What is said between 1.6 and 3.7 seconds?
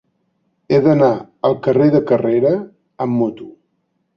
carrer de Carrera amb moto.